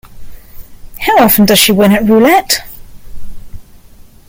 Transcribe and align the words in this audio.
How 0.97 1.19
often 1.19 1.45
does 1.45 1.59
she 1.59 1.71
win 1.71 1.91
at 1.91 2.03
roulette? 2.03 2.63